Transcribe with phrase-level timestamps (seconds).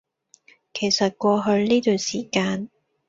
[0.73, 2.71] 其實過去呢段時間